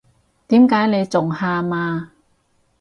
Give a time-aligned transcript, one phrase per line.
[0.47, 2.11] 點解你仲喊呀？